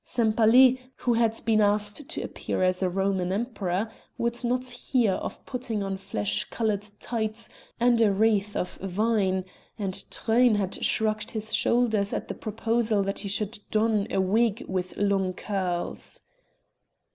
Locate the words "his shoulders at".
11.29-12.29